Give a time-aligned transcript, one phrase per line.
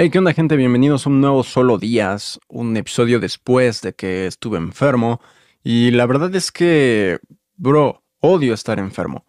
[0.00, 0.54] Hey, ¿qué onda gente?
[0.54, 5.20] Bienvenidos a un nuevo Solo Días, un episodio después de que estuve enfermo.
[5.64, 7.18] Y la verdad es que,
[7.56, 9.26] bro, odio estar enfermo.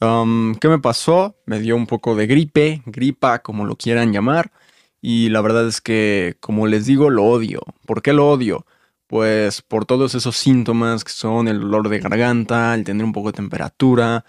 [0.00, 1.34] Um, ¿Qué me pasó?
[1.46, 4.52] Me dio un poco de gripe, gripa, como lo quieran llamar.
[5.00, 7.62] Y la verdad es que, como les digo, lo odio.
[7.84, 8.66] ¿Por qué lo odio?
[9.08, 13.32] Pues por todos esos síntomas que son el dolor de garganta, el tener un poco
[13.32, 14.24] de temperatura,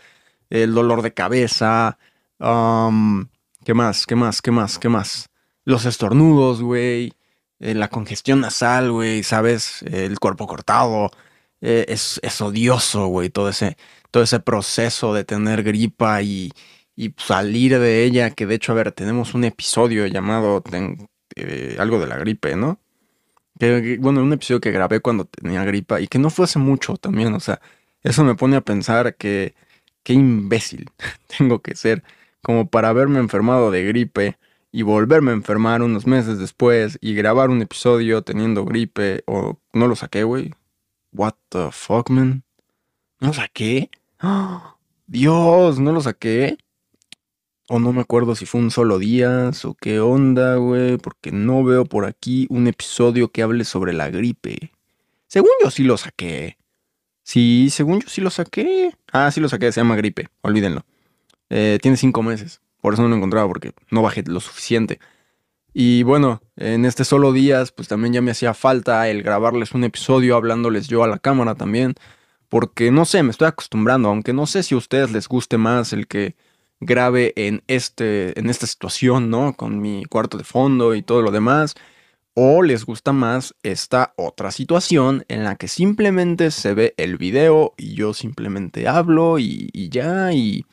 [0.49, 1.99] el dolor de cabeza.
[2.39, 3.27] Um,
[3.63, 4.07] ¿Qué más?
[4.07, 4.41] ¿Qué más?
[4.41, 4.79] ¿Qué más?
[4.79, 5.29] ¿Qué más?
[5.65, 7.13] Los estornudos, güey.
[7.59, 9.81] Eh, la congestión nasal, güey, ¿sabes?
[9.83, 11.11] el cuerpo cortado.
[11.61, 13.77] Eh, es, odioso, güey, todo ese,
[14.11, 16.51] todo ese proceso de tener gripa y,
[16.95, 18.31] y salir de ella.
[18.31, 20.63] Que de hecho, a ver, tenemos un episodio llamado
[21.35, 22.79] eh, algo de la gripe, ¿no?
[23.99, 27.33] Bueno, un episodio que grabé cuando tenía gripa y que no fue hace mucho también,
[27.33, 27.59] o sea,
[28.03, 29.53] eso me pone a pensar que
[30.03, 30.89] qué imbécil
[31.37, 32.03] tengo que ser
[32.41, 34.37] como para haberme enfermado de gripe
[34.71, 39.87] y volverme a enfermar unos meses después y grabar un episodio teniendo gripe o no
[39.87, 40.53] lo saqué, güey.
[41.11, 42.43] What the fuck, man?
[43.19, 43.89] ¿No lo saqué?
[45.07, 46.57] Dios, ¿no lo saqué?
[47.67, 51.63] O no me acuerdo si fue un solo día o qué onda, güey, porque no
[51.63, 54.71] veo por aquí un episodio que hable sobre la gripe.
[55.27, 56.57] Según yo sí lo saqué.
[57.23, 58.95] Sí, según yo sí lo saqué.
[59.11, 60.83] Ah, sí lo saqué, se llama gripe, olvídenlo.
[61.51, 64.99] Eh, tiene cinco meses, por eso no lo encontraba, porque no bajé lo suficiente.
[65.73, 69.83] Y bueno, en este solo días, pues también ya me hacía falta el grabarles un
[69.83, 71.95] episodio hablándoles yo a la cámara también.
[72.49, 75.93] Porque no sé, me estoy acostumbrando, aunque no sé si a ustedes les guste más
[75.93, 76.35] el que
[76.79, 79.53] grabe en, este, en esta situación, ¿no?
[79.53, 81.75] Con mi cuarto de fondo y todo lo demás.
[82.33, 87.73] O les gusta más esta otra situación en la que simplemente se ve el video
[87.77, 90.65] y yo simplemente hablo y, ya y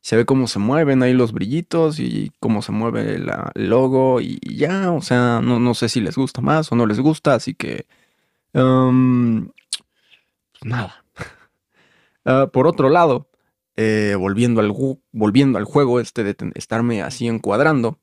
[0.00, 4.38] se ve cómo se mueven ahí los brillitos y cómo se mueve el logo y,
[4.56, 7.54] ya, o sea, no, no, sé si les gusta más o no les gusta, así
[7.54, 7.86] que...
[8.52, 9.48] Um,
[10.52, 11.04] pues nada.
[12.26, 13.30] Ah, por otro lado,
[13.76, 14.74] eh, volviendo, al,
[15.10, 17.98] volviendo al juego este de estarme así encuadrando,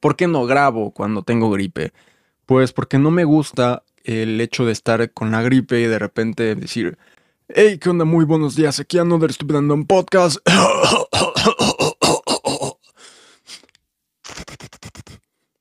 [0.00, 1.92] ¿por qué no grabo cuando tengo gripe?
[2.46, 6.54] Pues porque no me gusta el hecho de estar con la gripe y de repente
[6.54, 6.96] decir,
[7.48, 8.04] hey, ¿qué onda?
[8.04, 10.36] Muy buenos días, aquí Another Stupid un Podcast.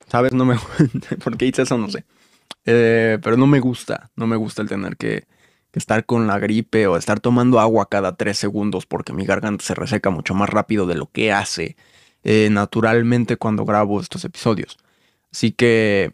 [0.07, 0.33] ¿Sabes?
[0.33, 0.57] No me...
[1.23, 1.77] ¿Por qué hice eso?
[1.77, 2.05] No sé.
[2.65, 5.27] Eh, pero no me gusta, no me gusta el tener que
[5.73, 9.75] estar con la gripe o estar tomando agua cada tres segundos porque mi garganta se
[9.75, 11.77] reseca mucho más rápido de lo que hace
[12.23, 14.77] eh, naturalmente cuando grabo estos episodios.
[15.31, 16.13] Así que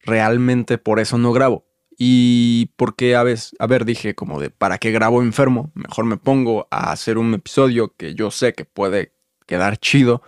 [0.00, 1.65] realmente por eso no grabo.
[1.98, 5.70] Y porque a, veces, a ver, dije como de, ¿para qué grabo enfermo?
[5.74, 9.12] Mejor me pongo a hacer un episodio que yo sé que puede
[9.46, 10.22] quedar chido,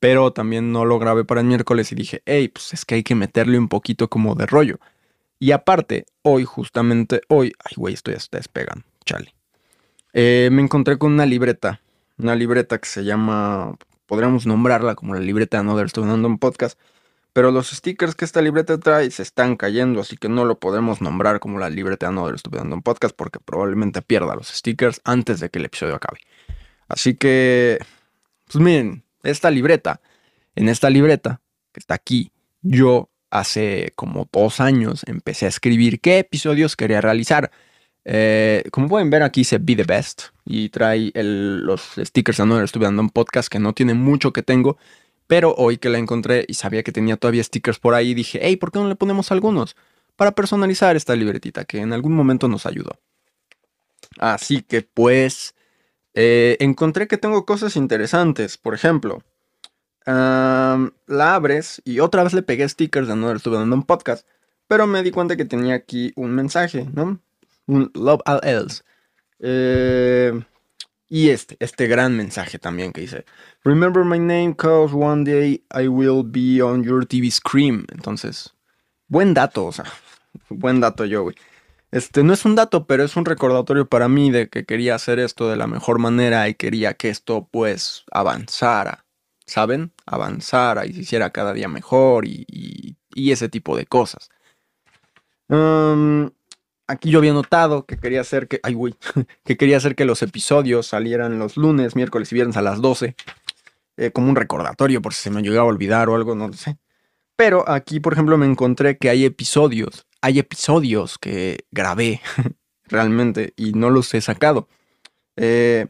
[0.00, 3.02] pero también no lo grabé para el miércoles y dije, hey, pues es que hay
[3.02, 4.78] que meterle un poquito como de rollo.
[5.38, 9.34] Y aparte, hoy, justamente hoy, ay, güey, estoy hasta despegando, chale.
[10.14, 11.80] Eh, me encontré con una libreta,
[12.18, 16.78] una libreta que se llama, podríamos nombrarla como la libreta de Another un podcast,
[17.32, 21.00] pero los stickers que esta libreta trae se están cayendo, así que no lo podemos
[21.00, 25.00] nombrar como la libreta de Another estoy dando un podcast porque probablemente pierda los stickers
[25.04, 26.20] antes de que el episodio acabe.
[26.88, 27.78] Así que,
[28.44, 30.00] pues miren, esta libreta,
[30.54, 31.40] en esta libreta
[31.72, 37.50] que está aquí, yo hace como dos años empecé a escribir qué episodios quería realizar.
[38.04, 42.60] Eh, como pueden ver aquí dice Be the Best y trae los stickers de no
[42.62, 44.76] estuve dando un podcast que no tiene mucho que tengo,
[45.32, 48.56] pero hoy que la encontré y sabía que tenía todavía stickers por ahí, dije, hey,
[48.56, 49.76] ¿por qué no le ponemos algunos?
[50.14, 52.98] Para personalizar esta libretita que en algún momento nos ayudó.
[54.18, 55.54] Así que pues
[56.12, 59.22] eh, encontré que tengo cosas interesantes, por ejemplo,
[60.04, 60.90] la
[61.34, 64.28] abres y otra vez le pegué stickers de no estuve dando un podcast,
[64.68, 67.18] pero me di cuenta que tenía aquí un mensaje, ¿no?
[67.66, 68.82] Un love all else.
[69.38, 70.42] Eh,
[71.12, 73.26] y este, este gran mensaje también que dice,
[73.64, 77.84] Remember my name cause one day I will be on your TV screen.
[77.92, 78.54] Entonces,
[79.08, 79.84] buen dato, o sea,
[80.48, 81.36] buen dato yo, güey.
[81.90, 85.18] Este no es un dato, pero es un recordatorio para mí de que quería hacer
[85.18, 89.04] esto de la mejor manera y quería que esto pues avanzara.
[89.44, 89.92] ¿saben?
[90.06, 94.30] Avanzara y se hiciera cada día mejor y, ese tipo de cosas.
[96.86, 98.76] Aquí yo había notado que quería hacer que, ay,
[99.44, 103.16] que quería hacer que los episodios salieran los lunes, miércoles y viernes a las 12,
[103.96, 106.54] eh, como un recordatorio por si se me llegaba a olvidar o algo, no lo
[106.54, 106.78] sé.
[107.36, 112.20] Pero aquí, por ejemplo, me encontré que hay episodios, hay episodios que grabé
[112.84, 114.68] realmente y no los he sacado.
[115.36, 115.86] Eh,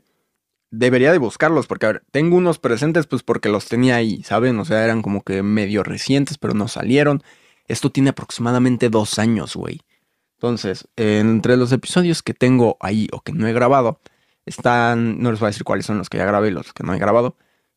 [0.70, 4.58] debería de buscarlos, porque a ver, tengo unos presentes pues porque los tenía ahí, ¿saben?
[4.58, 7.22] O sea, eran como que medio recientes, pero no salieron.
[7.68, 9.80] Esto tiene aproximadamente dos años, güey.
[10.42, 14.00] Entonces, entre los episodios que tengo ahí o que no he grabado,
[14.44, 16.82] están, no les voy a decir cuáles son los que ya grabé y los que
[16.82, 17.36] no he grabado.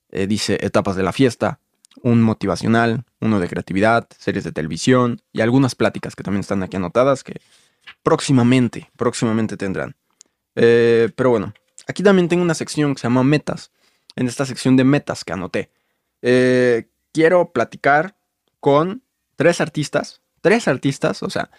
[0.09, 1.59] Eh, dice etapas de la fiesta,
[2.01, 6.75] un motivacional, uno de creatividad, series de televisión y algunas pláticas que también están aquí
[6.75, 7.39] anotadas que
[8.01, 9.95] próximamente, próximamente tendrán.
[10.55, 11.53] Eh, pero bueno,
[11.87, 13.69] aquí también tengo una sección que se llama metas.
[14.15, 15.69] En esta sección de metas que anoté,
[16.23, 18.17] eh, quiero platicar
[18.59, 19.03] con
[19.35, 21.51] tres artistas, tres artistas, o sea,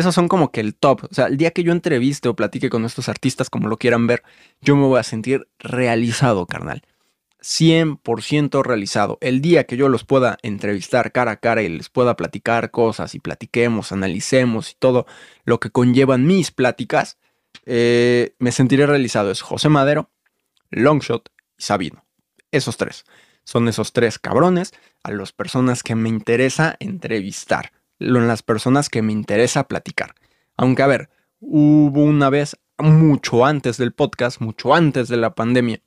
[0.00, 1.04] esos son como que el top.
[1.10, 4.06] O sea, el día que yo entreviste o platique con estos artistas, como lo quieran
[4.06, 4.22] ver,
[4.60, 6.82] yo me voy a sentir realizado, carnal.
[7.42, 9.18] 100% realizado.
[9.20, 13.14] El día que yo los pueda entrevistar cara a cara y les pueda platicar cosas
[13.14, 15.06] y platiquemos, analicemos y todo
[15.44, 17.18] lo que conllevan mis pláticas,
[17.66, 19.30] eh, me sentiré realizado.
[19.30, 20.10] Es José Madero,
[20.70, 22.04] Longshot y Sabino.
[22.50, 23.04] Esos tres.
[23.44, 24.72] Son esos tres cabrones
[25.02, 27.72] a las personas que me interesa entrevistar.
[28.00, 30.14] Las personas que me interesa platicar.
[30.56, 35.80] Aunque a ver, hubo una vez mucho antes del podcast, mucho antes de la pandemia,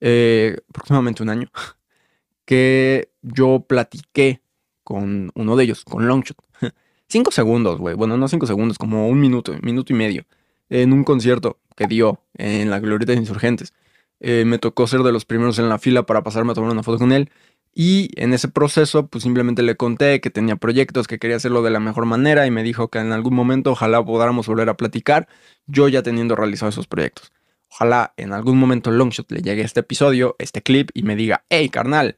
[0.00, 1.50] eh, aproximadamente un año,
[2.46, 4.40] que yo platiqué
[4.82, 6.38] con uno de ellos, con Longshot.
[7.08, 7.94] cinco segundos, güey.
[7.94, 10.24] Bueno, no cinco segundos, como un minuto, minuto y medio.
[10.70, 13.72] En un concierto que dio en la Glorieta de Insurgentes.
[14.20, 16.82] Eh, me tocó ser de los primeros en la fila para pasarme a tomar una
[16.82, 17.30] foto con él.
[17.80, 21.70] Y en ese proceso, pues simplemente le conté que tenía proyectos, que quería hacerlo de
[21.70, 25.28] la mejor manera y me dijo que en algún momento ojalá podamos volver a platicar,
[25.68, 27.30] yo ya teniendo realizado esos proyectos.
[27.70, 31.68] Ojalá en algún momento Longshot le llegue este episodio, este clip y me diga, hey
[31.68, 32.16] carnal,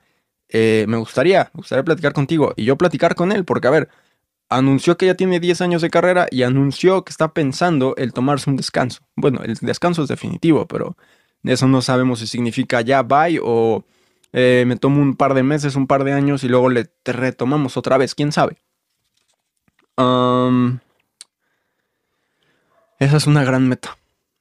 [0.49, 3.91] eh, me gustaría, me gustaría platicar contigo y yo platicar con él, porque a ver,
[4.49, 8.49] anunció que ya tiene 10 años de carrera y anunció que está pensando el tomarse
[8.49, 9.03] un descanso.
[9.15, 10.97] Bueno, el descanso es definitivo, pero
[11.45, 13.85] eso no sabemos si significa ya bye o
[14.33, 17.77] eh, me tomo un par de meses, un par de años y luego le retomamos
[17.77, 18.59] otra vez, quién sabe.
[22.99, 23.99] esa es una gran meta.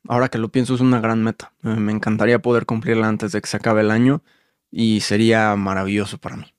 [0.07, 1.53] Ahora que lo pienso es una gran meta.
[1.61, 4.23] Me encantaría poder cumplirla antes de que se acabe el año
[4.71, 6.53] y sería maravilloso para mí.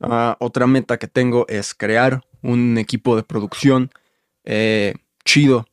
[0.00, 3.90] Ah, otra meta que tengo es crear un equipo de producción
[4.44, 4.94] eh,
[5.24, 5.66] chido.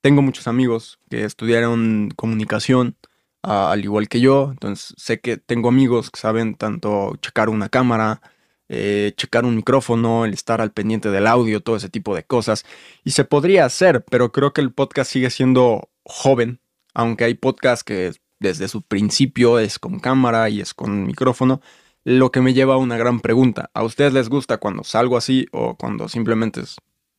[0.00, 2.96] Tengo muchos amigos que estudiaron comunicación,
[3.44, 8.22] al igual que yo, entonces sé que tengo amigos que saben tanto checar una cámara,
[8.68, 12.64] eh, checar un micrófono, el estar al pendiente del audio, todo ese tipo de cosas.
[13.04, 16.60] Y se podría hacer, pero creo que el podcast sigue siendo joven,
[16.94, 21.60] aunque hay podcasts que desde su principio es con cámara y es con micrófono,
[22.04, 23.70] lo que me lleva a una gran pregunta.
[23.74, 26.76] ¿A ustedes les gusta cuando salgo así o cuando simplemente es,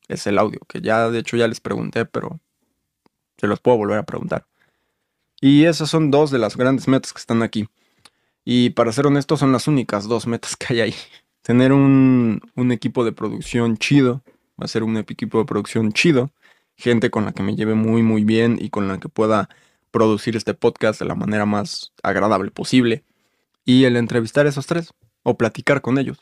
[0.07, 0.59] es el audio?
[0.67, 2.39] Que ya de hecho ya les pregunté, pero
[3.37, 4.45] se los puedo volver a preguntar.
[5.47, 7.67] Y esas son dos de las grandes metas que están aquí.
[8.43, 10.95] Y para ser honesto, son las únicas dos metas que hay ahí
[11.43, 14.23] tener un, equipo de producción chido,
[14.59, 16.31] va a ser un equipo de producción chido,
[16.75, 19.47] gente con la que me lleve muy muy bien y con la que pueda
[19.91, 23.03] producir este podcast de la manera más agradable posible
[23.65, 26.17] y el entrevistar a esos tres o platicar con ellos.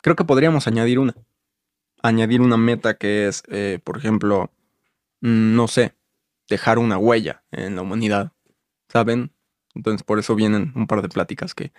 [0.00, 1.14] Creo que podríamos añadir una.
[2.02, 4.50] Añadir una meta que es, eh, por ejemplo,
[5.20, 5.92] mm, no sé,
[6.48, 8.32] dejar una huella en la humanidad.
[8.88, 9.32] ¿Saben?
[9.74, 11.72] Entonces por eso vienen un par de pláticas que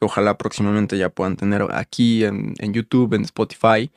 [0.00, 3.90] que ojalá próximamente ya puedan tener aquí en, YouTube, en Spotify,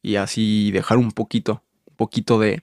[0.00, 2.62] y así dejar un poquito, un poquito de,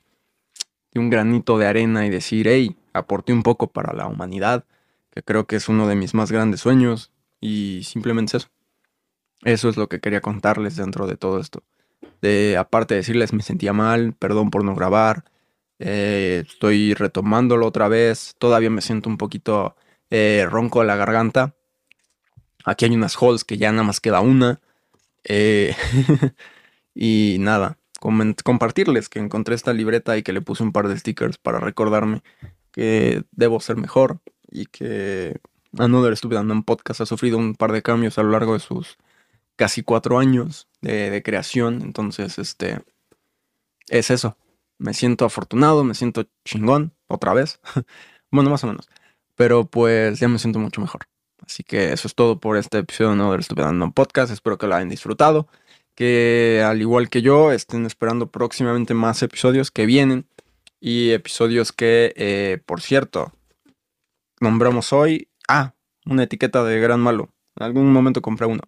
[0.91, 4.65] de, un granito de arena y decir, hey, aporté un poco para la humanidad,
[5.11, 8.49] que creo que es uno de mis más grandes sueños, y simplemente eso.
[9.43, 11.63] Eso es lo que quería contarles dentro de todo esto.
[12.21, 15.25] De, aparte de decirles me sentía mal, perdón por no grabar,
[15.79, 19.75] eh, estoy retomándolo otra vez, todavía me siento un poquito
[20.09, 21.55] eh, ronco de la garganta,
[22.65, 24.59] Aquí hay unas halls que ya nada más queda una.
[25.23, 25.75] Eh,
[26.95, 31.37] y nada, compartirles que encontré esta libreta y que le puse un par de stickers
[31.37, 32.21] para recordarme
[32.71, 34.19] que debo ser mejor
[34.51, 35.39] y que
[35.77, 38.97] Another Stupid un Podcast ha sufrido un par de cambios a lo largo de sus
[39.55, 41.81] casi cuatro años de, de creación.
[41.81, 42.81] Entonces, este,
[43.87, 44.37] es eso.
[44.79, 47.59] Me siento afortunado, me siento chingón, otra vez.
[48.31, 48.89] bueno, más o menos.
[49.35, 51.01] Pero pues ya me siento mucho mejor.
[51.45, 53.31] Así que eso es todo por este episodio ¿no?
[53.31, 54.31] del Stupid Random Podcast.
[54.31, 55.47] Espero que lo hayan disfrutado.
[55.95, 60.25] Que al igual que yo, estén esperando próximamente más episodios que vienen.
[60.79, 63.33] Y episodios que, eh, por cierto,
[64.39, 65.29] nombramos hoy.
[65.47, 65.73] Ah,
[66.05, 67.29] una etiqueta de Gran Malo.
[67.57, 68.61] En algún momento compré uno.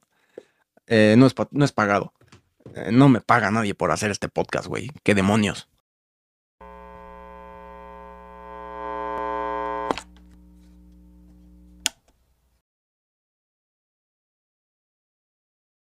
[0.87, 2.13] Eh, no, es no es pagado.
[2.75, 4.89] Eh, no me paga nadie por hacer este podcast, güey.
[5.03, 5.69] ¿Qué demonios?